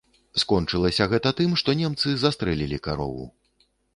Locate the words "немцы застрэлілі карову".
1.83-3.29